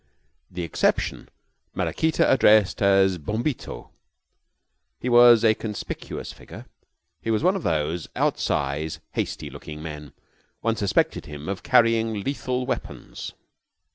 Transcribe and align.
The 0.49 0.63
exception 0.63 1.29
Maraquita 1.75 2.27
addressed 2.27 2.81
as 2.81 3.19
Bombito. 3.19 3.91
He 4.99 5.09
was 5.09 5.43
a 5.45 5.53
conspicuous 5.53 6.33
figure. 6.33 6.65
He 7.21 7.29
was 7.29 7.43
one 7.43 7.55
of 7.55 7.61
those 7.61 8.07
out 8.15 8.39
size, 8.39 8.99
hasty 9.11 9.51
looking 9.51 9.79
men. 9.83 10.13
One 10.61 10.75
suspected 10.75 11.27
him 11.27 11.47
of 11.47 11.61
carrying 11.61 12.13
lethal 12.15 12.65
weapons. 12.65 13.33